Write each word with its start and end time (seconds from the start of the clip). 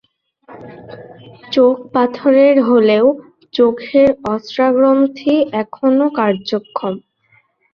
চোখ 1.53 1.75
পাথরের 1.93 2.57
হলেও 2.69 3.05
চোখের 3.53 4.09
অশ্রাগ্রন্থি 4.25 5.33
এখনো 5.61 6.05
কার্যক্ষম। 6.17 6.93